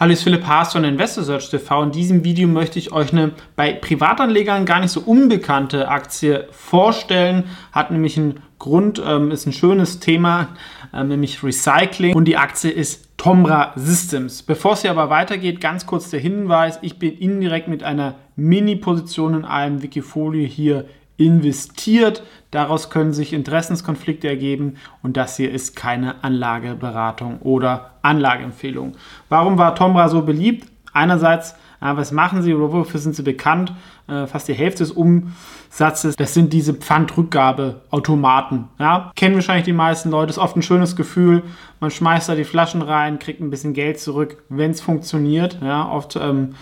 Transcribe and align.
Hallo, 0.00 0.12
ich 0.12 0.22
bin 0.22 0.34
Philipp 0.34 0.46
Haas 0.46 0.74
von 0.74 0.84
Investor 0.84 1.24
Search 1.24 1.50
TV. 1.50 1.82
In 1.82 1.90
diesem 1.90 2.22
Video 2.22 2.46
möchte 2.46 2.78
ich 2.78 2.92
euch 2.92 3.10
eine 3.10 3.32
bei 3.56 3.72
Privatanlegern 3.72 4.64
gar 4.64 4.78
nicht 4.78 4.92
so 4.92 5.00
unbekannte 5.00 5.88
Aktie 5.88 6.46
vorstellen. 6.52 7.46
Hat 7.72 7.90
nämlich 7.90 8.16
einen 8.16 8.38
Grund, 8.60 9.02
ähm, 9.04 9.32
ist 9.32 9.46
ein 9.46 9.52
schönes 9.52 9.98
Thema, 9.98 10.50
ähm, 10.94 11.08
nämlich 11.08 11.42
Recycling. 11.42 12.14
Und 12.14 12.26
die 12.26 12.36
Aktie 12.36 12.70
ist 12.70 13.08
Tomra 13.16 13.72
Systems. 13.74 14.44
Bevor 14.44 14.74
es 14.74 14.82
hier 14.82 14.92
aber 14.92 15.10
weitergeht, 15.10 15.60
ganz 15.60 15.84
kurz 15.84 16.10
der 16.10 16.20
Hinweis. 16.20 16.78
Ich 16.82 17.00
bin 17.00 17.18
indirekt 17.18 17.66
mit 17.66 17.82
einer 17.82 18.14
Mini-Position 18.36 19.34
in 19.34 19.44
einem 19.44 19.82
Wikifolio 19.82 20.46
hier 20.46 20.84
investiert. 21.18 22.22
Daraus 22.50 22.88
können 22.88 23.12
sich 23.12 23.34
Interessenskonflikte 23.34 24.26
ergeben 24.26 24.76
und 25.02 25.18
das 25.18 25.36
hier 25.36 25.50
ist 25.52 25.76
keine 25.76 26.24
Anlageberatung 26.24 27.40
oder 27.40 27.90
Anlageempfehlung. 28.00 28.92
Warum 29.28 29.58
war 29.58 29.74
Tomra 29.74 30.08
so 30.08 30.22
beliebt? 30.22 30.66
Einerseits, 30.94 31.54
was 31.80 32.12
machen 32.12 32.42
sie 32.42 32.54
oder 32.54 32.72
wofür 32.72 32.98
sind 32.98 33.14
sie 33.14 33.22
bekannt? 33.22 33.74
Äh, 34.08 34.26
fast 34.26 34.48
die 34.48 34.54
Hälfte 34.54 34.84
des 34.84 34.92
Umsatzes, 34.92 36.16
das 36.16 36.32
sind 36.32 36.54
diese 36.54 36.72
Pfandrückgabeautomaten. 36.72 38.68
Ja? 38.78 39.12
Kennen 39.14 39.34
wahrscheinlich 39.34 39.66
die 39.66 39.74
meisten 39.74 40.10
Leute, 40.10 40.30
ist 40.30 40.38
oft 40.38 40.56
ein 40.56 40.62
schönes 40.62 40.96
Gefühl. 40.96 41.42
Man 41.78 41.90
schmeißt 41.90 42.30
da 42.30 42.34
die 42.34 42.44
Flaschen 42.44 42.80
rein, 42.80 43.18
kriegt 43.18 43.40
ein 43.40 43.50
bisschen 43.50 43.74
Geld 43.74 44.00
zurück, 44.00 44.42
wenn 44.48 44.70
es 44.70 44.80
funktioniert. 44.80 45.58
Ja? 45.62 45.90
Oft 45.90 46.16
ähm, 46.16 46.54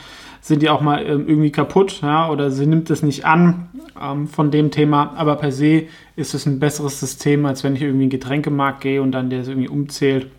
sind 0.46 0.62
die 0.62 0.70
auch 0.70 0.80
mal 0.80 1.04
ähm, 1.04 1.24
irgendwie 1.26 1.50
kaputt 1.50 2.02
ja, 2.02 2.30
oder 2.30 2.52
sie 2.52 2.66
nimmt 2.66 2.88
es 2.90 3.02
nicht 3.02 3.24
an 3.24 3.68
ähm, 4.00 4.28
von 4.28 4.52
dem 4.52 4.70
Thema. 4.70 5.12
Aber 5.16 5.34
per 5.34 5.50
se 5.50 5.86
ist 6.14 6.34
es 6.34 6.46
ein 6.46 6.60
besseres 6.60 7.00
System, 7.00 7.44
als 7.46 7.64
wenn 7.64 7.74
ich 7.74 7.82
irgendwie 7.82 8.04
in 8.04 8.10
den 8.10 8.20
Getränkemarkt 8.20 8.80
gehe 8.80 9.02
und 9.02 9.10
dann 9.10 9.28
der 9.28 9.40
es 9.40 9.48
irgendwie 9.48 9.68
umzählt. 9.68 10.30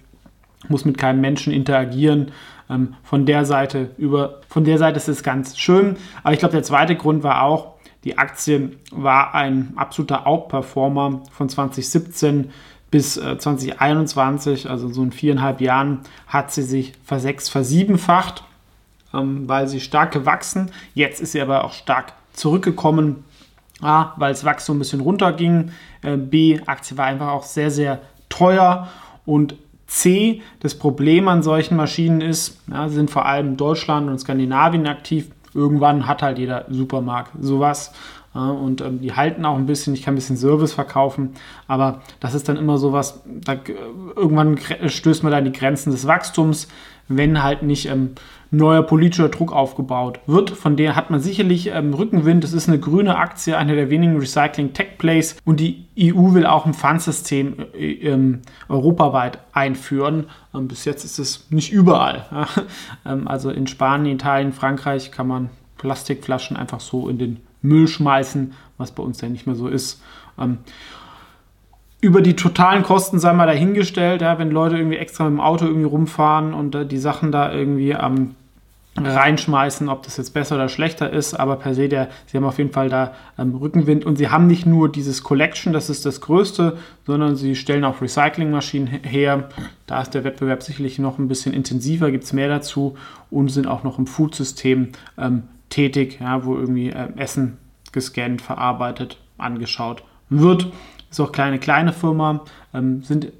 Muss 0.70 0.86
mit 0.86 0.98
keinem 0.98 1.20
Menschen 1.20 1.52
interagieren. 1.52 2.32
Ähm, 2.70 2.94
von 3.04 3.26
der 3.26 3.44
Seite 3.44 3.90
über, 3.98 4.40
von 4.48 4.64
der 4.64 4.78
Seite 4.78 4.96
ist 4.96 5.10
es 5.10 5.24
ganz 5.24 5.58
schön. 5.58 5.98
Aber 6.24 6.32
ich 6.32 6.40
glaube, 6.40 6.54
der 6.54 6.64
zweite 6.64 6.96
Grund 6.96 7.24
war 7.24 7.42
auch, 7.42 7.74
die 8.06 8.18
Aktie 8.18 8.78
war 8.92 9.36
ein 9.36 9.74
absoluter 9.76 10.26
Outperformer 10.26 11.24
von 11.32 11.50
2017 11.50 12.52
bis 12.92 13.18
äh, 13.18 13.38
2021, 13.38 14.70
also 14.70 14.88
so 14.88 15.04
in 15.04 15.12
viereinhalb 15.12 15.60
Jahren, 15.60 16.00
hat 16.28 16.54
sie 16.54 16.62
sich 16.62 16.94
versechs, 17.04 17.50
versiebenfacht 17.50 18.46
ähm, 19.18 19.48
weil 19.48 19.68
sie 19.68 19.80
stark 19.80 20.12
gewachsen. 20.12 20.72
Jetzt 20.94 21.22
ist 21.22 21.32
sie 21.32 21.42
aber 21.42 21.64
auch 21.64 21.74
stark 21.74 22.14
zurückgekommen, 22.34 23.24
A, 23.82 24.14
weil 24.18 24.32
das 24.32 24.44
Wachstum 24.44 24.78
ein 24.78 24.80
bisschen 24.80 25.02
runterging. 25.02 25.72
Äh, 26.02 26.18
B, 26.18 26.60
Aktie 26.66 26.98
war 26.98 27.06
einfach 27.06 27.30
auch 27.30 27.44
sehr, 27.44 27.72
sehr 27.72 28.02
teuer. 28.30 28.88
Und 29.26 29.56
C, 29.88 30.42
das 30.60 30.76
Problem 30.76 31.28
an 31.28 31.44
solchen 31.44 31.78
Maschinen 31.78 32.22
ist, 32.22 32.60
ja, 32.70 32.90
sind 32.90 33.10
vor 33.10 33.26
allem 33.26 33.58
Deutschland 33.58 34.10
und 34.10 34.20
Skandinavien 34.20 34.88
aktiv. 34.88 35.30
Irgendwann 35.54 36.08
hat 36.08 36.22
halt 36.22 36.38
jeder 36.38 36.66
Supermarkt 36.70 37.32
sowas. 37.40 37.94
Und 38.38 38.82
ähm, 38.82 39.02
die 39.02 39.14
halten 39.14 39.46
auch 39.46 39.58
ein 39.58 39.66
bisschen, 39.66 39.94
ich 39.94 40.04
kann 40.04 40.14
ein 40.14 40.16
bisschen 40.16 40.38
Service 40.38 40.74
verkaufen, 40.74 41.32
aber 41.68 42.02
das 42.20 42.34
ist 42.34 42.48
dann 42.48 42.58
immer 42.58 42.78
sowas, 42.78 43.22
da, 43.26 43.58
irgendwann 44.16 44.58
stößt 44.86 45.24
man 45.24 45.32
da 45.32 45.40
an 45.40 45.46
die 45.46 45.52
Grenzen 45.52 45.92
des 45.92 46.08
Wachstums, 46.08 46.68
wenn 47.08 47.42
halt 47.42 47.64
nicht 47.64 47.88
ähm, 47.88 48.12
neuer 48.52 48.84
politischer 48.84 49.30
Druck 49.30 49.52
aufgebaut 49.52 50.20
wird. 50.26 50.52
Von 50.52 50.76
der 50.76 50.96
hat 50.96 51.10
man 51.10 51.20
sicherlich 51.20 51.68
ähm, 51.68 51.94
Rückenwind. 51.94 52.44
Es 52.44 52.54
ist 52.54 52.68
eine 52.68 52.80
grüne 52.80 53.18
Aktie, 53.18 53.58
eine 53.58 53.76
der 53.76 53.90
wenigen 53.90 54.18
Recycling-Tech-Plays 54.18 55.38
und 55.46 55.60
die 55.60 55.86
EU 56.00 56.34
will 56.34 56.46
auch 56.46 56.66
ein 56.66 56.74
Pfandsystem 56.74 57.56
äh, 57.74 57.94
äh, 57.94 58.38
europaweit 58.70 59.40
einführen. 59.54 60.26
Ähm, 60.54 60.68
bis 60.68 60.86
jetzt 60.86 61.04
ist 61.04 61.20
es 61.20 61.48
nicht 61.50 61.72
überall. 61.72 62.26
Ja? 62.32 62.48
Ähm, 63.06 63.28
also 63.28 63.50
in 63.50 63.68
Spanien, 63.68 64.16
Italien, 64.16 64.52
Frankreich 64.52 65.12
kann 65.12 65.28
man 65.28 65.50
Plastikflaschen 65.78 66.58
einfach 66.58 66.80
so 66.80 67.10
in 67.10 67.18
den 67.18 67.47
Müll 67.62 67.88
schmeißen, 67.88 68.54
was 68.78 68.92
bei 68.92 69.04
uns 69.04 69.22
ja 69.22 69.30
nicht 69.30 69.48
mehr 69.48 69.56
so 69.56 69.68
ist. 69.68 70.02
Ähm, 70.38 70.60
über 72.00 72.22
die 72.22 72.36
totalen 72.36 72.84
Kosten 72.84 73.20
sei 73.20 73.34
mal 73.34 73.48
dahingestellt, 73.48 74.22
ja, 74.22 74.38
wenn 74.38 74.52
Leute 74.52 74.78
irgendwie 74.78 74.98
extra 74.98 75.24
mit 75.24 75.34
dem 75.34 75.42
Auto 75.42 75.66
irgendwie 75.66 75.88
rumfahren 75.88 76.54
und 76.54 76.76
äh, 76.76 76.86
die 76.86 77.00
Sachen 77.00 77.32
da 77.32 77.52
irgendwie 77.52 77.92
ähm, 77.92 78.36
reinschmeißen, 79.06 79.90
ob 79.90 80.04
das 80.04 80.18
jetzt 80.18 80.34
besser 80.34 80.56
oder 80.56 80.70
schlechter 80.70 81.10
ist, 81.10 81.34
aber 81.34 81.58
per 81.58 81.76
se, 81.76 81.88
der, 81.88 82.10
sie 82.26 82.38
haben 82.38 82.46
auf 82.46 82.58
jeden 82.58 82.72
Fall 82.72 82.90
da 82.90 83.14
ähm, 83.38 83.56
Rückenwind 83.56 84.06
und 84.06 84.18
sie 84.18 84.30
haben 84.30 84.48
nicht 84.48 84.66
nur 84.66 84.92
dieses 84.92 85.24
Collection, 85.24 85.74
das 85.74 85.90
ist 85.90 86.06
das 86.06 86.22
Größte, 86.22 86.78
sondern 87.06 87.36
sie 87.36 87.56
stellen 87.56 87.84
auch 87.84 88.02
Recyclingmaschinen 88.02 88.88
her. 88.88 89.50
Da 89.86 90.02
ist 90.02 90.14
der 90.14 90.24
Wettbewerb 90.24 90.64
sicherlich 90.64 91.00
noch 91.00 91.20
ein 91.20 91.28
bisschen 91.28 91.54
intensiver, 91.54 92.12
gibt 92.12 92.24
es 92.24 92.34
mehr 92.34 92.50
dazu 92.50 92.96
und 93.30 93.50
sind 93.50 93.68
auch 93.68 93.84
noch 93.84 94.00
im 94.00 94.08
Foodsystem 94.08 94.90
ähm, 95.18 95.44
tätig, 95.70 96.20
ja, 96.20 96.46
wo 96.46 96.56
irgendwie 96.56 96.90
äh, 96.90 97.10
Essen 97.18 97.58
gescannt, 97.92 98.42
verarbeitet, 98.42 99.18
angeschaut 99.38 100.04
wird. 100.30 100.72
Ist 101.10 101.20
auch 101.20 101.32
kleine, 101.32 101.60
kleine 101.60 101.94
Firma, 101.94 102.42
ähm, 102.74 103.04
sind 103.04 103.32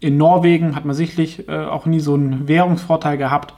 in 0.00 0.16
Norwegen, 0.16 0.76
hat 0.76 0.84
man 0.84 0.94
sicherlich 0.94 1.48
äh, 1.48 1.64
auch 1.64 1.86
nie 1.86 2.00
so 2.00 2.14
einen 2.14 2.48
Währungsvorteil 2.48 3.18
gehabt, 3.18 3.54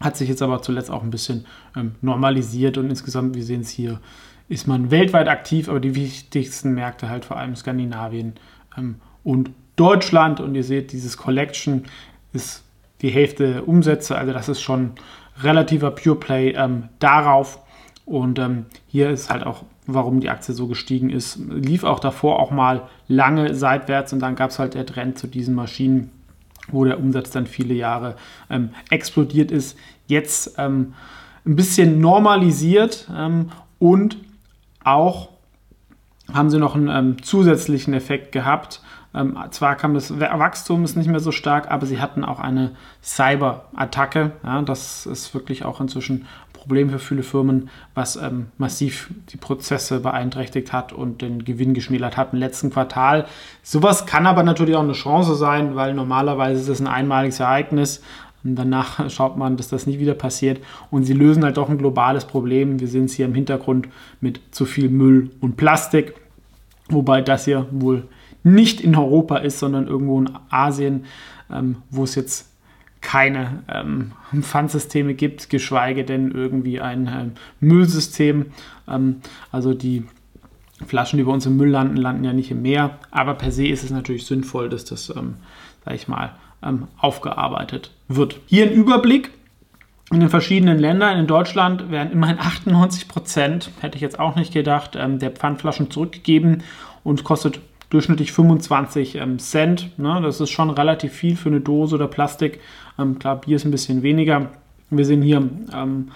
hat 0.00 0.16
sich 0.16 0.28
jetzt 0.28 0.42
aber 0.42 0.62
zuletzt 0.62 0.90
auch 0.90 1.02
ein 1.02 1.10
bisschen 1.10 1.46
ähm, 1.76 1.94
normalisiert 2.02 2.78
und 2.78 2.90
insgesamt, 2.90 3.34
wir 3.34 3.44
sehen 3.44 3.62
es 3.62 3.70
hier, 3.70 4.00
ist 4.48 4.68
man 4.68 4.90
weltweit 4.90 5.28
aktiv, 5.28 5.68
aber 5.68 5.80
die 5.80 5.94
wichtigsten 5.94 6.72
Märkte 6.72 7.08
halt 7.08 7.24
vor 7.24 7.36
allem 7.36 7.56
Skandinavien 7.56 8.34
ähm, 8.76 8.96
und 9.24 9.50
Deutschland. 9.76 10.40
Und 10.40 10.54
ihr 10.54 10.64
seht, 10.64 10.92
dieses 10.92 11.16
Collection 11.16 11.84
ist 12.32 12.62
die 13.02 13.10
Hälfte 13.10 13.64
Umsätze, 13.64 14.16
also 14.16 14.32
das 14.32 14.48
ist 14.48 14.60
schon 14.60 14.92
relativer 15.42 15.90
Pure 15.90 16.16
Play 16.16 16.50
ähm, 16.52 16.88
darauf. 16.98 17.60
Und 18.04 18.38
ähm, 18.38 18.66
hier 18.86 19.10
ist 19.10 19.30
halt 19.30 19.44
auch 19.44 19.64
warum 19.86 20.20
die 20.20 20.30
Aktie 20.30 20.54
so 20.54 20.66
gestiegen 20.66 21.10
ist. 21.10 21.38
Lief 21.48 21.84
auch 21.84 22.00
davor 22.00 22.40
auch 22.40 22.50
mal 22.50 22.88
lange 23.08 23.54
seitwärts 23.54 24.12
und 24.12 24.20
dann 24.20 24.34
gab 24.34 24.50
es 24.50 24.58
halt 24.58 24.74
der 24.74 24.86
Trend 24.86 25.18
zu 25.18 25.26
diesen 25.26 25.54
Maschinen, 25.54 26.10
wo 26.70 26.84
der 26.84 26.98
Umsatz 26.98 27.30
dann 27.30 27.46
viele 27.46 27.74
Jahre 27.74 28.16
ähm, 28.50 28.70
explodiert 28.90 29.50
ist. 29.50 29.76
Jetzt 30.06 30.54
ähm, 30.58 30.94
ein 31.44 31.56
bisschen 31.56 32.00
normalisiert 32.00 33.08
ähm, 33.16 33.50
und 33.78 34.18
auch 34.84 35.30
haben 36.32 36.50
sie 36.50 36.58
noch 36.58 36.74
einen 36.74 36.88
ähm, 36.88 37.22
zusätzlichen 37.22 37.94
Effekt 37.94 38.32
gehabt. 38.32 38.80
Ähm, 39.16 39.38
zwar 39.50 39.76
kam 39.76 39.94
das 39.94 40.20
Wachstum 40.20 40.84
ist 40.84 40.96
nicht 40.96 41.08
mehr 41.08 41.20
so 41.20 41.32
stark, 41.32 41.70
aber 41.70 41.86
sie 41.86 42.00
hatten 42.00 42.24
auch 42.24 42.38
eine 42.38 42.72
Cyber-Attacke. 43.02 44.32
Ja, 44.44 44.60
das 44.62 45.06
ist 45.06 45.32
wirklich 45.32 45.64
auch 45.64 45.80
inzwischen 45.80 46.26
Problem 46.52 46.90
für 46.90 46.98
viele 46.98 47.22
Firmen, 47.22 47.70
was 47.94 48.16
ähm, 48.16 48.48
massiv 48.58 49.10
die 49.30 49.38
Prozesse 49.38 50.00
beeinträchtigt 50.00 50.72
hat 50.72 50.92
und 50.92 51.22
den 51.22 51.44
Gewinn 51.44 51.72
geschmälert 51.72 52.16
hat 52.16 52.32
im 52.32 52.40
letzten 52.40 52.70
Quartal. 52.70 53.26
Sowas 53.62 54.04
kann 54.04 54.26
aber 54.26 54.42
natürlich 54.42 54.74
auch 54.74 54.82
eine 54.82 54.92
Chance 54.92 55.34
sein, 55.36 55.76
weil 55.76 55.94
normalerweise 55.94 56.60
ist 56.60 56.68
es 56.68 56.80
ein 56.80 56.88
einmaliges 56.88 57.40
Ereignis. 57.40 58.02
Danach 58.42 59.08
schaut 59.10 59.36
man, 59.36 59.56
dass 59.56 59.68
das 59.68 59.86
nie 59.86 59.98
wieder 59.98 60.14
passiert. 60.14 60.60
Und 60.90 61.04
sie 61.04 61.14
lösen 61.14 61.42
halt 61.42 61.56
doch 61.56 61.70
ein 61.70 61.78
globales 61.78 62.26
Problem. 62.26 62.80
Wir 62.80 62.88
sehen 62.88 63.06
es 63.06 63.14
hier 63.14 63.26
im 63.26 63.34
Hintergrund 63.34 63.88
mit 64.20 64.40
zu 64.50 64.66
viel 64.66 64.90
Müll 64.90 65.30
und 65.40 65.56
Plastik. 65.56 66.14
Wobei 66.88 67.22
das 67.22 67.46
hier 67.46 67.66
wohl 67.70 68.04
nicht 68.46 68.80
in 68.80 68.94
Europa 68.94 69.38
ist, 69.38 69.58
sondern 69.58 69.88
irgendwo 69.88 70.20
in 70.20 70.30
Asien, 70.50 71.04
ähm, 71.50 71.78
wo 71.90 72.04
es 72.04 72.14
jetzt 72.14 72.52
keine 73.00 73.64
ähm, 73.68 74.12
Pfandsysteme 74.40 75.14
gibt, 75.14 75.50
geschweige 75.50 76.04
denn 76.04 76.30
irgendwie 76.30 76.80
ein 76.80 77.08
ähm, 77.08 77.32
Müllsystem. 77.60 78.46
Ähm, 78.88 79.16
also 79.50 79.74
die 79.74 80.04
Flaschen, 80.86 81.16
die 81.16 81.24
bei 81.24 81.32
uns 81.32 81.46
im 81.46 81.56
Müll 81.56 81.70
landen, 81.70 81.96
landen 81.96 82.24
ja 82.24 82.32
nicht 82.32 82.50
im 82.50 82.62
Meer. 82.62 82.98
Aber 83.10 83.34
per 83.34 83.50
se 83.50 83.66
ist 83.66 83.82
es 83.82 83.90
natürlich 83.90 84.26
sinnvoll, 84.26 84.68
dass 84.68 84.84
das, 84.84 85.10
ähm, 85.10 85.34
sag 85.84 85.94
ich 85.94 86.06
mal, 86.06 86.32
ähm, 86.62 86.86
aufgearbeitet 86.98 87.90
wird. 88.08 88.40
Hier 88.46 88.66
ein 88.66 88.72
Überblick 88.72 89.30
in 90.12 90.20
den 90.20 90.28
verschiedenen 90.28 90.78
Ländern. 90.78 91.18
In 91.18 91.26
Deutschland 91.26 91.90
werden 91.90 92.12
immerhin 92.12 92.38
98 92.38 93.08
Prozent, 93.08 93.70
hätte 93.80 93.96
ich 93.96 94.02
jetzt 94.02 94.20
auch 94.20 94.36
nicht 94.36 94.52
gedacht, 94.52 94.96
ähm, 94.96 95.18
der 95.18 95.30
Pfandflaschen 95.30 95.90
zurückgegeben 95.90 96.62
und 97.02 97.24
kostet 97.24 97.60
durchschnittlich 97.90 98.32
25 98.32 99.16
ähm, 99.16 99.38
Cent. 99.38 99.98
Ne? 99.98 100.20
Das 100.22 100.40
ist 100.40 100.50
schon 100.50 100.70
relativ 100.70 101.12
viel 101.12 101.36
für 101.36 101.48
eine 101.48 101.60
Dose 101.60 101.94
oder 101.94 102.08
Plastik. 102.08 102.60
Ähm, 102.98 103.18
klar, 103.18 103.36
Bier 103.36 103.56
ist 103.56 103.64
ein 103.64 103.70
bisschen 103.70 104.02
weniger. 104.02 104.50
Wir 104.90 105.04
sehen 105.04 105.22
hier, 105.22 105.48
ähm, 105.74 106.10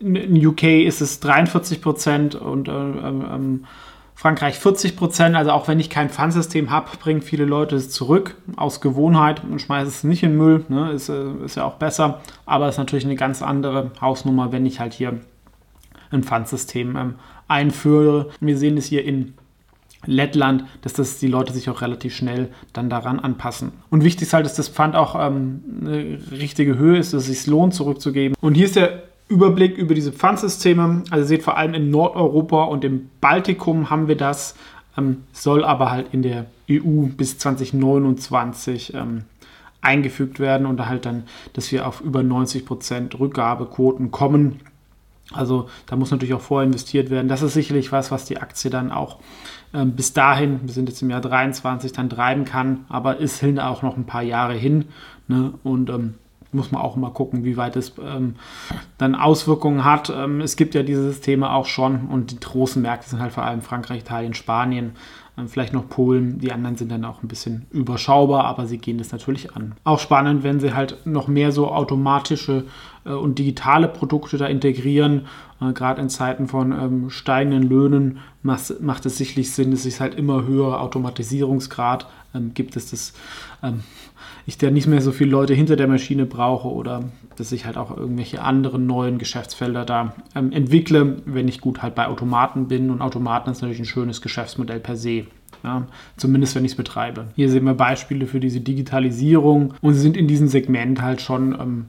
in 0.00 0.46
UK 0.46 0.62
ist 0.62 1.00
es 1.00 1.20
43 1.20 1.80
Prozent 1.80 2.34
und 2.34 2.68
äh, 2.68 2.72
ähm, 2.72 3.24
ähm, 3.30 3.64
Frankreich 4.14 4.58
40 4.58 4.96
Prozent. 4.96 5.36
Also 5.36 5.50
auch 5.50 5.68
wenn 5.68 5.80
ich 5.80 5.90
kein 5.90 6.10
Pfandsystem 6.10 6.70
habe, 6.70 6.90
bringen 6.98 7.22
viele 7.22 7.44
Leute 7.44 7.76
es 7.76 7.90
zurück 7.90 8.36
aus 8.56 8.80
Gewohnheit 8.80 9.42
und 9.44 9.60
schmeißen 9.60 9.88
es 9.88 10.04
nicht 10.04 10.22
in 10.22 10.36
Müll. 10.36 10.64
Ne? 10.68 10.92
Ist, 10.92 11.08
äh, 11.08 11.32
ist 11.44 11.56
ja 11.56 11.64
auch 11.64 11.74
besser, 11.74 12.20
aber 12.46 12.68
ist 12.68 12.78
natürlich 12.78 13.04
eine 13.04 13.16
ganz 13.16 13.42
andere 13.42 13.92
Hausnummer, 14.00 14.52
wenn 14.52 14.66
ich 14.66 14.80
halt 14.80 14.94
hier 14.94 15.20
ein 16.10 16.22
Pfandsystem 16.22 16.96
ähm, 16.96 17.14
einführe. 17.48 18.30
Wir 18.40 18.56
sehen 18.56 18.76
es 18.76 18.86
hier 18.86 19.04
in 19.04 19.34
Lettland, 20.06 20.64
dass 20.82 20.92
das 20.92 21.18
die 21.18 21.28
Leute 21.28 21.52
sich 21.52 21.68
auch 21.70 21.82
relativ 21.82 22.14
schnell 22.14 22.50
dann 22.72 22.90
daran 22.90 23.18
anpassen. 23.20 23.72
Und 23.90 24.04
wichtig 24.04 24.28
ist 24.28 24.32
halt, 24.32 24.46
dass 24.46 24.54
das 24.54 24.68
Pfand 24.68 24.96
auch 24.96 25.14
ähm, 25.14 25.62
eine 25.80 26.18
richtige 26.30 26.76
Höhe 26.76 26.98
ist, 26.98 27.12
dass 27.12 27.28
es 27.28 27.28
sich 27.28 27.46
lohnt, 27.46 27.74
zurückzugeben. 27.74 28.36
Und 28.40 28.54
hier 28.54 28.66
ist 28.66 28.76
der 28.76 29.04
Überblick 29.28 29.76
über 29.78 29.94
diese 29.94 30.12
Pfandsysteme. 30.12 31.02
Also 31.10 31.24
ihr 31.24 31.28
seht 31.28 31.42
vor 31.42 31.56
allem 31.56 31.74
in 31.74 31.90
Nordeuropa 31.90 32.64
und 32.64 32.84
im 32.84 33.10
Baltikum 33.20 33.90
haben 33.90 34.08
wir 34.08 34.16
das, 34.16 34.54
ähm, 34.98 35.24
soll 35.32 35.64
aber 35.64 35.90
halt 35.90 36.08
in 36.12 36.22
der 36.22 36.46
EU 36.70 37.06
bis 37.06 37.38
2029 37.38 38.94
ähm, 38.94 39.24
eingefügt 39.80 40.40
werden 40.40 40.66
und 40.66 40.84
halt 40.86 41.06
dann, 41.06 41.24
dass 41.52 41.70
wir 41.70 41.86
auf 41.86 42.00
über 42.00 42.20
90% 42.20 43.18
Rückgabequoten 43.18 44.10
kommen. 44.10 44.60
Also 45.32 45.68
da 45.86 45.96
muss 45.96 46.10
natürlich 46.10 46.34
auch 46.34 46.40
vorinvestiert 46.40 47.10
werden. 47.10 47.28
Das 47.28 47.42
ist 47.42 47.54
sicherlich 47.54 47.92
was, 47.92 48.10
was 48.10 48.24
die 48.24 48.38
Aktie 48.38 48.70
dann 48.70 48.92
auch 48.92 49.18
bis 49.84 50.12
dahin, 50.12 50.60
wir 50.62 50.72
sind 50.72 50.88
jetzt 50.88 51.02
im 51.02 51.10
Jahr 51.10 51.20
23, 51.20 51.92
dann 51.92 52.08
treiben 52.08 52.44
kann, 52.44 52.84
aber 52.88 53.18
ist 53.18 53.40
hin 53.40 53.58
auch 53.58 53.82
noch 53.82 53.96
ein 53.96 54.06
paar 54.06 54.22
Jahre 54.22 54.54
hin. 54.54 54.86
Ne? 55.26 55.54
Und 55.64 55.90
ähm, 55.90 56.14
muss 56.54 56.70
man 56.70 56.80
auch 56.80 56.96
mal 56.96 57.10
gucken, 57.10 57.44
wie 57.44 57.56
weit 57.56 57.76
es 57.76 57.92
ähm, 58.00 58.36
dann 58.96 59.14
Auswirkungen 59.14 59.84
hat. 59.84 60.10
Ähm, 60.14 60.40
es 60.40 60.56
gibt 60.56 60.74
ja 60.74 60.82
diese 60.82 61.02
Systeme 61.02 61.50
auch 61.50 61.66
schon 61.66 62.06
und 62.06 62.30
die 62.30 62.40
großen 62.40 62.80
Märkte 62.80 63.10
sind 63.10 63.20
halt 63.20 63.32
vor 63.32 63.44
allem 63.44 63.60
Frankreich, 63.60 64.00
Italien, 64.00 64.34
Spanien 64.34 64.92
vielleicht 65.46 65.72
noch 65.72 65.88
Polen. 65.88 66.38
Die 66.38 66.52
anderen 66.52 66.76
sind 66.76 66.92
dann 66.92 67.04
auch 67.04 67.22
ein 67.22 67.28
bisschen 67.28 67.66
überschaubar, 67.70 68.44
aber 68.44 68.66
sie 68.66 68.78
gehen 68.78 68.98
das 68.98 69.10
natürlich 69.10 69.54
an. 69.56 69.74
Auch 69.82 69.98
spannend, 69.98 70.44
wenn 70.44 70.60
sie 70.60 70.74
halt 70.74 71.04
noch 71.06 71.26
mehr 71.26 71.50
so 71.50 71.70
automatische 71.70 72.64
äh, 73.04 73.10
und 73.10 73.38
digitale 73.38 73.88
Produkte 73.88 74.38
da 74.38 74.46
integrieren. 74.46 75.26
Äh, 75.60 75.72
Gerade 75.72 76.00
in 76.00 76.08
Zeiten 76.08 76.46
von 76.46 76.72
ähm, 76.72 77.10
steigenden 77.10 77.64
Löhnen 77.64 78.18
macht, 78.42 79.06
es 79.06 79.16
sicherlich 79.18 79.52
Sinn, 79.52 79.72
es 79.72 80.00
halt 80.00 80.14
immer 80.14 80.44
höher 80.46 80.80
Automatisierungsgrad 80.80 82.06
ähm, 82.34 82.52
gibt 82.54 82.76
es 82.76 82.90
das. 82.90 83.12
Ähm, 83.62 83.80
ich 84.46 84.58
da 84.58 84.70
nicht 84.70 84.86
mehr 84.86 85.00
so 85.00 85.12
viele 85.12 85.30
Leute 85.30 85.54
hinter 85.54 85.76
der 85.76 85.88
Maschine 85.88 86.26
brauche 86.26 86.68
oder 86.68 87.04
dass 87.36 87.52
ich 87.52 87.64
halt 87.64 87.76
auch 87.76 87.96
irgendwelche 87.96 88.42
anderen 88.42 88.86
neuen 88.86 89.18
Geschäftsfelder 89.18 89.84
da 89.84 90.14
ähm, 90.34 90.52
entwickle, 90.52 91.22
wenn 91.24 91.48
ich 91.48 91.60
gut 91.60 91.82
halt 91.82 91.94
bei 91.94 92.06
Automaten 92.06 92.68
bin. 92.68 92.90
Und 92.90 93.00
Automaten 93.00 93.50
ist 93.50 93.62
natürlich 93.62 93.80
ein 93.80 93.86
schönes 93.86 94.20
Geschäftsmodell 94.20 94.80
per 94.80 94.96
se. 94.96 95.24
Ja, 95.62 95.86
zumindest 96.18 96.54
wenn 96.54 96.64
ich 96.66 96.72
es 96.72 96.76
betreibe. 96.76 97.28
Hier 97.36 97.48
sehen 97.48 97.64
wir 97.64 97.72
Beispiele 97.72 98.26
für 98.26 98.38
diese 98.38 98.60
Digitalisierung 98.60 99.72
und 99.80 99.94
sie 99.94 100.00
sind 100.00 100.16
in 100.16 100.28
diesem 100.28 100.48
Segment 100.48 101.00
halt 101.00 101.22
schon 101.22 101.58
ähm, 101.58 101.86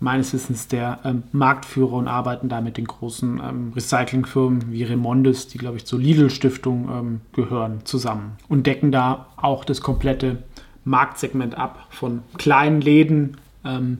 meines 0.00 0.32
Wissens 0.32 0.68
der 0.68 1.00
ähm, 1.04 1.24
Marktführer 1.32 1.94
und 1.94 2.08
arbeiten 2.08 2.48
da 2.48 2.60
mit 2.60 2.76
den 2.76 2.86
großen 2.86 3.40
ähm, 3.42 3.72
Recyclingfirmen 3.74 4.70
wie 4.70 4.84
Remondes, 4.84 5.48
die 5.48 5.58
glaube 5.58 5.76
ich 5.76 5.86
zur 5.86 5.98
Lidl-Stiftung 5.98 6.88
ähm, 6.90 7.20
gehören, 7.32 7.80
zusammen 7.84 8.36
und 8.48 8.66
decken 8.66 8.92
da 8.92 9.26
auch 9.36 9.64
das 9.64 9.80
komplette 9.80 10.42
Marktsegment 10.84 11.56
ab, 11.56 11.86
von 11.90 12.22
kleinen 12.36 12.80
Läden 12.80 13.38
ähm, 13.64 13.98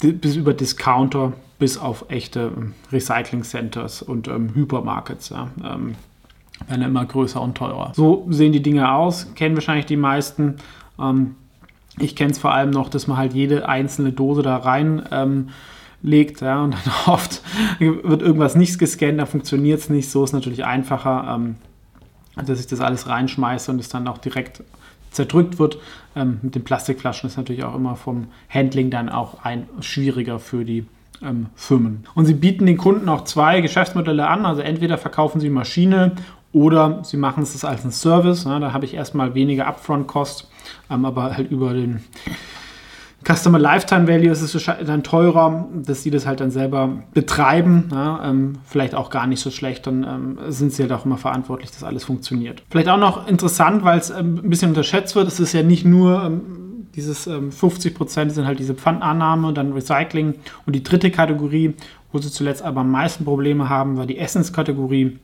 bis 0.00 0.36
über 0.36 0.52
Discounter 0.52 1.32
bis 1.58 1.78
auf 1.78 2.06
echte 2.08 2.52
ähm, 2.56 2.74
Recycling-Centers 2.90 4.02
und 4.02 4.28
ähm, 4.28 4.54
Hypermarkets. 4.54 5.28
Ja. 5.28 5.50
Werden 6.68 6.82
immer 6.82 7.06
größer 7.06 7.40
und 7.40 7.54
teurer. 7.54 7.92
So 7.94 8.26
sehen 8.28 8.52
die 8.52 8.62
Dinge 8.62 8.92
aus, 8.92 9.34
kennen 9.34 9.54
wahrscheinlich 9.54 9.86
die 9.86 9.96
meisten. 9.96 10.56
Ähm, 10.98 11.36
ich 11.98 12.16
kenne 12.16 12.32
es 12.32 12.38
vor 12.38 12.52
allem 12.52 12.70
noch, 12.70 12.88
dass 12.88 13.06
man 13.06 13.16
halt 13.16 13.34
jede 13.34 13.68
einzelne 13.68 14.12
Dose 14.12 14.42
da 14.42 14.56
rein 14.56 15.02
ähm, 15.10 15.48
legt 16.02 16.40
ja, 16.40 16.62
und 16.62 16.74
dann 16.74 16.92
oft 17.12 17.42
wird 17.78 18.22
irgendwas 18.22 18.54
nicht 18.54 18.78
gescannt, 18.78 19.18
dann 19.18 19.26
funktioniert 19.26 19.80
es 19.80 19.90
nicht. 19.90 20.10
So 20.10 20.24
ist 20.24 20.32
natürlich 20.32 20.64
einfacher, 20.64 21.34
ähm, 21.34 21.56
dass 22.46 22.60
ich 22.60 22.66
das 22.66 22.80
alles 22.80 23.08
reinschmeiße 23.08 23.70
und 23.70 23.80
es 23.80 23.88
dann 23.88 24.08
auch 24.08 24.18
direkt 24.18 24.62
zerdrückt 25.10 25.58
wird. 25.58 25.78
Ähm, 26.16 26.38
mit 26.42 26.54
den 26.54 26.64
Plastikflaschen 26.64 27.28
ist 27.28 27.36
natürlich 27.36 27.64
auch 27.64 27.74
immer 27.74 27.96
vom 27.96 28.28
Handling 28.48 28.90
dann 28.90 29.08
auch 29.08 29.44
ein 29.44 29.68
schwieriger 29.80 30.38
für 30.38 30.64
die 30.64 30.86
ähm, 31.22 31.46
Firmen. 31.54 32.04
Und 32.14 32.26
sie 32.26 32.34
bieten 32.34 32.66
den 32.66 32.76
Kunden 32.76 33.08
auch 33.08 33.24
zwei 33.24 33.60
Geschäftsmodelle 33.60 34.26
an. 34.26 34.46
Also 34.46 34.62
entweder 34.62 34.98
verkaufen 34.98 35.40
sie 35.40 35.50
Maschine 35.50 36.12
oder 36.52 37.00
sie 37.04 37.16
machen 37.16 37.42
es 37.42 37.64
als 37.64 37.84
ein 37.84 37.92
Service. 37.92 38.44
Ja, 38.44 38.58
da 38.58 38.72
habe 38.72 38.84
ich 38.84 38.94
erstmal 38.94 39.34
weniger 39.34 39.66
Upfront-Cost, 39.66 40.48
ähm, 40.48 40.49
aber 40.88 41.36
halt 41.36 41.50
über 41.50 41.72
den 41.72 42.00
Customer 43.24 43.58
Lifetime 43.58 44.08
Value 44.08 44.30
ist 44.30 44.42
es 44.42 44.70
dann 44.86 45.02
teurer, 45.02 45.68
dass 45.74 46.02
sie 46.02 46.10
das 46.10 46.26
halt 46.26 46.40
dann 46.40 46.50
selber 46.50 47.02
betreiben. 47.12 47.88
Ja, 47.92 48.30
ähm, 48.30 48.54
vielleicht 48.64 48.94
auch 48.94 49.10
gar 49.10 49.26
nicht 49.26 49.40
so 49.40 49.50
schlecht, 49.50 49.86
dann 49.86 50.04
ähm, 50.04 50.38
sind 50.48 50.72
sie 50.72 50.82
halt 50.82 50.92
auch 50.92 51.04
immer 51.04 51.18
verantwortlich, 51.18 51.70
dass 51.70 51.84
alles 51.84 52.04
funktioniert. 52.04 52.62
Vielleicht 52.70 52.88
auch 52.88 52.98
noch 52.98 53.28
interessant, 53.28 53.84
weil 53.84 53.98
es 53.98 54.10
ähm, 54.10 54.40
ein 54.42 54.48
bisschen 54.48 54.70
unterschätzt 54.70 55.14
wird, 55.16 55.28
es 55.28 55.38
ist 55.38 55.52
ja 55.52 55.62
nicht 55.62 55.84
nur 55.84 56.24
ähm, 56.24 56.86
dieses 56.94 57.24
50 57.24 57.92
ähm, 57.92 57.94
Prozent 57.96 58.32
sind 58.32 58.46
halt 58.46 58.58
diese 58.58 58.74
Pfandannahme, 58.74 59.52
dann 59.52 59.72
Recycling 59.72 60.34
und 60.66 60.74
die 60.74 60.82
dritte 60.82 61.10
Kategorie, 61.10 61.74
wo 62.12 62.18
sie 62.18 62.30
zuletzt 62.30 62.62
aber 62.62 62.80
am 62.80 62.90
meisten 62.90 63.24
Probleme 63.24 63.68
haben, 63.68 63.98
war 63.98 64.06
die 64.06 64.18
Essenskategorie, 64.18 65.18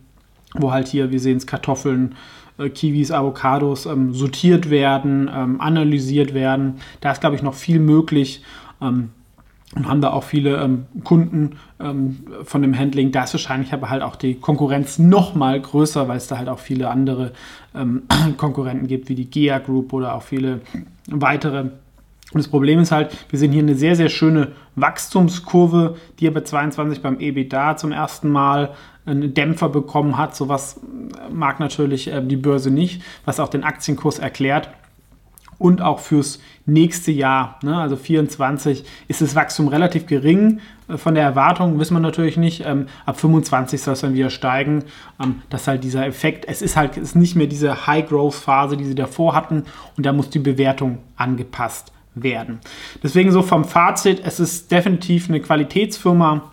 wo 0.55 0.71
halt 0.71 0.87
hier, 0.87 1.11
wir 1.11 1.19
sehen 1.19 1.39
es, 1.39 1.47
Kartoffeln, 1.47 2.15
äh, 2.59 2.69
Kiwis, 2.69 3.11
Avocados 3.11 3.87
ähm, 3.87 4.13
sortiert 4.13 4.71
werden, 4.71 5.31
ähm, 5.33 5.61
analysiert 5.61 6.35
werden. 6.35 6.77
Da 7.01 7.13
ist, 7.13 7.21
glaube 7.21 7.37
ich, 7.37 7.43
noch 7.43 7.55
viel 7.55 7.79
möglich. 7.79 8.43
Ähm, 8.81 9.11
und 9.75 9.89
haben 9.89 10.01
da 10.01 10.13
auch 10.13 10.23
viele 10.23 10.57
ähm, 10.63 10.87
Kunden 11.05 11.57
ähm, 11.81 12.25
von 12.45 12.63
dem 12.63 12.79
Handling. 12.79 13.13
Da 13.13 13.25
ist 13.25 13.35
wahrscheinlich 13.35 13.73
aber 13.73 13.91
halt 13.91 14.03
auch 14.03 14.17
die 14.17 14.37
Konkurrenz 14.37 14.99
noch 14.99 15.35
mal 15.35 15.61
größer, 15.61 16.09
weil 16.09 16.17
es 16.17 16.29
da 16.29 16.39
halt 16.39 16.49
auch 16.49 16.61
viele 16.61 16.89
andere 16.89 17.33
Konkurrenten 18.39 18.87
gibt, 18.87 19.11
wie 19.11 19.15
die 19.15 19.29
GEA 19.29 19.59
Group 19.59 19.93
oder 19.93 20.15
auch 20.15 20.23
viele 20.23 20.63
weitere. 21.09 21.67
Und 22.33 22.39
das 22.39 22.49
Problem 22.49 22.81
ist 22.81 22.91
halt, 22.91 23.17
wir 23.31 23.39
sehen 23.39 23.53
hier 23.53 23.63
eine 23.63 23.77
sehr, 23.77 23.95
sehr 23.95 24.09
schöne 24.09 24.53
Wachstumskurve, 24.75 25.97
die 26.19 26.27
aber 26.27 26.45
22 26.45 27.01
beim 27.01 27.21
EBITDA 27.21 27.77
zum 27.77 27.93
ersten 27.93 28.29
Mal 28.31 28.75
einen 29.05 29.33
Dämpfer 29.33 29.69
bekommen 29.69 30.19
hat. 30.19 30.35
Sowas 30.35 30.81
mag 31.31 31.61
natürlich 31.61 32.09
äh, 32.09 32.21
die 32.21 32.37
Börse 32.37 32.73
nicht, 32.73 33.03
was 33.25 33.39
auch 33.39 33.49
den 33.49 33.63
Aktienkurs 33.63 34.19
erklärt. 34.19 34.71
Und 35.59 35.81
auch 35.81 36.01
fürs 36.01 36.41
nächste 36.67 37.13
Jahr, 37.13 37.59
ne, 37.63 37.79
also 37.79 37.97
24, 37.97 38.85
ist 39.09 39.23
das 39.23 39.35
Wachstum 39.35 39.69
relativ 39.69 40.07
gering. 40.07 40.59
Äh, 40.89 40.99
von 40.99 41.15
der 41.15 41.23
Erwartung 41.23 41.79
wissen 41.79 41.95
wir 41.95 42.01
natürlich 42.01 42.37
nicht. 42.37 42.67
Ähm, 42.67 42.87
ab 43.07 43.21
25 43.21 43.81
soll 43.81 43.95
es 43.95 44.01
dann 44.01 44.15
wieder 44.15 44.31
steigen. 44.31 44.83
Ähm, 45.23 45.43
das 45.49 45.63
ist 45.63 45.69
halt 45.69 45.85
dieser 45.85 46.05
Effekt. 46.05 46.45
Es 46.49 46.61
ist 46.61 46.77
halt 46.77 46.97
ist 46.97 47.15
nicht 47.15 47.37
mehr 47.37 47.47
diese 47.47 47.87
High-Growth-Phase, 47.87 48.77
die 48.77 48.85
sie 48.85 48.97
davor 48.97 49.37
hatten. 49.37 49.63
Und 49.97 50.05
da 50.05 50.13
muss 50.13 50.29
die 50.29 50.41
Bewertung 50.41 50.99
angepasst 51.17 51.93
werden. 52.17 52.61
Deswegen 53.03 53.31
so 53.31 53.43
vom 53.43 53.65
Fazit, 53.65 54.21
es 54.25 54.41
ist 54.41 54.73
definitiv 54.73 55.29
eine 55.29 55.41
Qualitätsfirma 55.41 56.51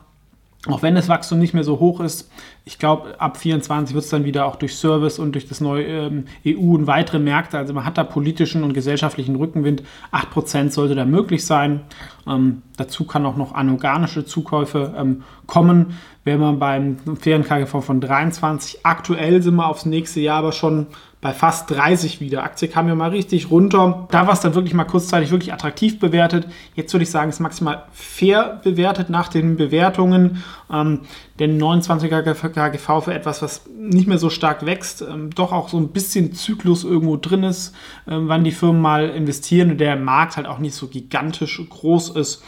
auch 0.67 0.81
wenn 0.81 0.95
das 0.95 1.09
Wachstum 1.09 1.39
nicht 1.39 1.53
mehr 1.53 1.65
so 1.65 1.79
hoch 1.79 1.99
ist, 1.99 2.31
ich 2.65 2.79
glaube, 2.79 3.19
ab 3.19 3.35
24 3.37 3.93
wird 3.93 4.05
es 4.05 4.09
dann 4.09 4.23
wieder 4.23 4.45
auch 4.45 4.55
durch 4.55 4.75
Service 4.75 5.19
und 5.19 5.33
durch 5.33 5.47
das 5.47 5.59
neue 5.59 5.83
ähm, 5.83 6.25
EU 6.47 6.75
und 6.75 6.87
weitere 6.87 7.19
Märkte, 7.19 7.57
also 7.57 7.73
man 7.73 7.83
hat 7.85 7.97
da 7.97 8.05
politischen 8.05 8.63
und 8.63 8.73
gesellschaftlichen 8.73 9.35
Rückenwind. 9.35 9.83
8% 10.13 10.69
sollte 10.69 10.95
da 10.95 11.03
möglich 11.03 11.45
sein. 11.45 11.81
Ähm, 12.25 12.61
dazu 12.77 13.05
kann 13.05 13.25
auch 13.25 13.35
noch 13.35 13.53
anorganische 13.53 14.25
Zukäufe 14.25 14.93
ähm, 14.97 15.23
kommen. 15.45 15.97
Wenn 16.23 16.39
man 16.39 16.57
beim 16.57 16.97
fairen 17.19 17.43
KGV 17.43 17.83
von 17.83 17.99
23, 17.99 18.85
aktuell 18.85 19.41
sind 19.41 19.55
wir 19.55 19.67
aufs 19.67 19.85
nächste 19.85 20.21
Jahr 20.21 20.37
aber 20.37 20.53
schon 20.53 20.87
bei 21.23 21.31
fast 21.31 21.71
30 21.71 22.19
wieder. 22.19 22.43
Aktie 22.43 22.67
kam 22.67 22.89
ja 22.89 22.95
mal 22.95 23.09
richtig 23.09 23.49
runter. 23.49 24.07
Da 24.11 24.27
war 24.27 24.33
es 24.33 24.41
dann 24.41 24.55
wirklich 24.55 24.73
mal 24.73 24.83
kurzzeitig 24.83 25.31
wirklich 25.31 25.53
attraktiv 25.53 25.97
bewertet. 25.97 26.47
Jetzt 26.75 26.93
würde 26.93 27.03
ich 27.03 27.11
sagen, 27.11 27.29
ist 27.29 27.39
maximal 27.39 27.85
fair 27.93 28.59
bewertet 28.61 29.09
nach 29.09 29.29
den 29.29 29.55
Bewertungen. 29.55 30.43
Ähm, 30.71 30.99
denn 31.43 31.61
29er 31.61 32.21
KGV 32.49 33.03
für 33.03 33.13
etwas, 33.13 33.41
was 33.41 33.65
nicht 33.75 34.07
mehr 34.07 34.17
so 34.17 34.29
stark 34.29 34.65
wächst, 34.65 35.01
ähm, 35.01 35.29
doch 35.35 35.51
auch 35.51 35.67
so 35.67 35.77
ein 35.77 35.89
bisschen 35.89 36.33
Zyklus 36.33 36.85
irgendwo 36.85 37.17
drin 37.17 37.43
ist, 37.43 37.75
ähm, 38.07 38.29
wann 38.29 38.45
die 38.45 38.51
Firmen 38.51 38.81
mal 38.81 39.09
investieren 39.09 39.71
und 39.71 39.77
der 39.79 39.97
Markt 39.97 40.37
halt 40.37 40.47
auch 40.47 40.59
nicht 40.59 40.73
so 40.73 40.87
gigantisch 40.87 41.61
groß 41.69 42.11
ist. 42.11 42.43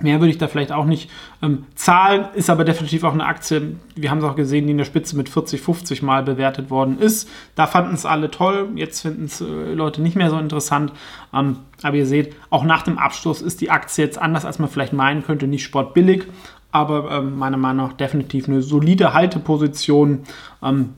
Mehr 0.00 0.20
würde 0.20 0.30
ich 0.30 0.38
da 0.38 0.46
vielleicht 0.46 0.70
auch 0.70 0.84
nicht 0.84 1.10
ähm, 1.42 1.66
zahlen, 1.74 2.28
ist 2.34 2.50
aber 2.50 2.64
definitiv 2.64 3.02
auch 3.02 3.12
eine 3.12 3.26
Aktie, 3.26 3.74
wir 3.96 4.10
haben 4.10 4.18
es 4.18 4.24
auch 4.24 4.36
gesehen, 4.36 4.66
die 4.66 4.70
in 4.70 4.78
der 4.78 4.84
Spitze 4.84 5.16
mit 5.16 5.28
40, 5.28 5.60
50 5.60 6.02
Mal 6.02 6.22
bewertet 6.22 6.70
worden 6.70 7.00
ist. 7.00 7.28
Da 7.56 7.66
fanden 7.66 7.94
es 7.94 8.06
alle 8.06 8.30
toll, 8.30 8.68
jetzt 8.76 9.00
finden 9.00 9.24
es 9.24 9.40
äh, 9.40 9.44
Leute 9.44 10.00
nicht 10.00 10.14
mehr 10.14 10.30
so 10.30 10.38
interessant. 10.38 10.92
Ähm, 11.34 11.58
aber 11.82 11.96
ihr 11.96 12.06
seht, 12.06 12.36
auch 12.48 12.62
nach 12.62 12.82
dem 12.82 12.96
Abschluss 12.96 13.42
ist 13.42 13.60
die 13.60 13.70
Aktie 13.70 14.04
jetzt 14.04 14.18
anders, 14.18 14.44
als 14.44 14.60
man 14.60 14.70
vielleicht 14.70 14.92
meinen 14.92 15.24
könnte, 15.24 15.48
nicht 15.48 15.64
sportbillig, 15.64 16.26
aber 16.70 17.10
ähm, 17.10 17.38
meiner 17.38 17.56
Meinung 17.56 17.86
nach 17.86 17.92
definitiv 17.94 18.48
eine 18.48 18.62
solide 18.62 19.14
Halteposition, 19.14 20.24
ähm, 20.62 20.90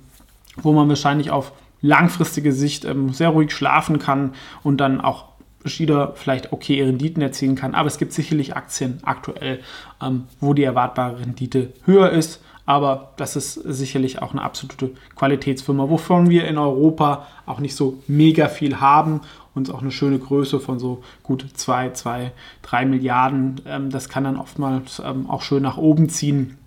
wo 0.57 0.73
man 0.73 0.89
wahrscheinlich 0.89 1.31
auf 1.31 1.53
langfristige 1.81 2.53
Sicht 2.53 2.85
ähm, 2.85 3.13
sehr 3.13 3.31
ruhig 3.31 3.53
schlafen 3.53 3.99
kann 3.99 4.33
und 4.63 4.79
dann 4.79 5.01
auch 5.01 5.31
Schieder 5.65 6.13
vielleicht 6.15 6.53
okay 6.53 6.83
Renditen 6.83 7.23
erzielen 7.23 7.55
kann. 7.55 7.75
Aber 7.75 7.87
es 7.87 7.99
gibt 7.99 8.13
sicherlich 8.13 8.57
Aktien 8.57 9.01
aktuell, 9.03 9.61
ähm, 10.03 10.25
wo 10.41 10.55
die 10.55 10.65
erwartbare 10.65 11.21
Rendite 11.21 11.73
höher 11.85 12.11
ist. 12.11 12.43
Aber 12.71 13.09
das 13.17 13.35
ist 13.35 13.55
sicherlich 13.55 14.23
auch 14.23 14.31
eine 14.31 14.43
absolute 14.43 14.93
Qualitätsfirma, 15.17 15.91
wovon 15.91 16.31
wir 16.31 16.47
in 16.47 16.57
Europa 16.57 17.27
auch 17.45 17.59
nicht 17.59 17.75
so 17.75 18.01
mega 18.07 18.47
viel 18.47 18.79
haben 18.79 19.23
und 19.57 19.75
auch 19.75 19.83
eine 19.83 19.91
schöne 19.91 20.21
Größe 20.21 20.61
von 20.61 20.79
so 20.79 21.03
gut 21.25 21.45
2, 21.53 21.91
2, 21.91 22.31
3 22.63 22.87
Milliarden. 22.87 23.61
Ähm, 23.67 23.91
das 23.91 24.09
kann 24.09 24.23
dann 24.23 24.37
oftmals 24.37 25.03
ähm, 25.05 25.29
auch 25.29 25.43
schön 25.43 25.65
nach 25.65 25.79
oben 25.79 26.09
ziehen 26.09 26.59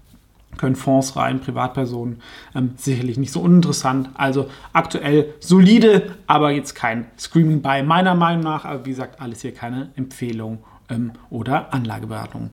können 0.57 0.75
Fonds 0.75 1.15
rein, 1.15 1.39
Privatpersonen, 1.39 2.21
ähm, 2.53 2.71
sicherlich 2.75 3.17
nicht 3.17 3.31
so 3.31 3.39
uninteressant. 3.39 4.09
Also 4.15 4.49
aktuell 4.73 5.33
solide, 5.39 6.17
aber 6.27 6.51
jetzt 6.51 6.75
kein 6.75 7.05
Screaming 7.17 7.61
Buy 7.61 7.81
meiner 7.81 8.13
Meinung 8.13 8.43
nach. 8.43 8.65
Aber 8.65 8.85
wie 8.85 8.89
gesagt, 8.89 9.21
alles 9.21 9.41
hier 9.41 9.53
keine 9.53 9.91
Empfehlung 9.95 10.57
oder 11.31 11.73
Anlageberatung. 11.73 12.51